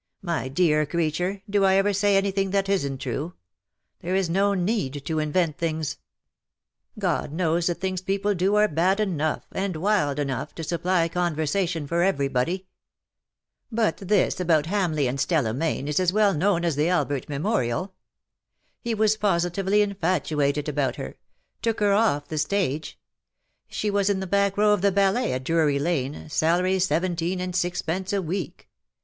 '^ 0.23 0.23
My 0.23 0.47
dear 0.47 0.83
creature, 0.87 1.43
do 1.47 1.63
I 1.63 1.75
ever 1.75 1.93
say 1.93 2.17
anything 2.17 2.49
that 2.49 2.67
isn't 2.67 2.97
true? 2.97 3.35
There 3.99 4.15
is 4.15 4.31
no 4.31 4.55
need 4.55 5.05
to 5.05 5.19
invent 5.19 5.59
thina^s. 5.59 5.97
240 5.97 5.97
LE 5.97 6.01
SECRET 6.01 6.95
DE 6.95 7.01
POLICHINELLE. 7.01 7.21
God 7.21 7.31
knows 7.37 7.67
the 7.67 7.75
tilings 7.75 8.01
people 8.03 8.33
do 8.33 8.55
are 8.55 8.67
bad 8.67 8.99
enough, 8.99 9.45
and 9.51 9.75
wild 9.75 10.17
enough, 10.17 10.55
to 10.55 10.63
supply 10.63 11.07
conversation 11.07 11.85
for 11.85 12.01
every 12.01 12.27
body. 12.27 12.65
But 13.71 13.97
this 13.97 14.39
about 14.39 14.65
Hamleigh 14.65 15.07
and 15.07 15.19
Stella 15.19 15.53
Mayne 15.53 15.87
is 15.87 15.99
as 15.99 16.11
well 16.11 16.33
known 16.33 16.65
as 16.65 16.75
the 16.75 16.89
Albert 16.89 17.29
Memorial. 17.29 17.93
He 18.79 18.95
was 18.95 19.15
positively 19.15 19.83
infatuated 19.83 20.67
about 20.67 20.95
her; 20.95 21.17
took 21.61 21.79
her 21.79 21.93
off 21.93 22.27
the 22.27 22.39
stage: 22.39 22.99
she 23.67 23.91
was 23.91 24.09
in 24.09 24.19
the 24.19 24.25
back 24.25 24.57
row 24.57 24.73
of 24.73 24.81
the 24.81 24.91
ballet 24.91 25.31
at 25.33 25.43
Drury 25.43 25.77
Lane, 25.77 26.27
salary 26.27 26.79
seventeen 26.79 27.39
and 27.39 27.55
sixpence 27.55 28.11
a 28.11 28.19
week. 28.23 28.67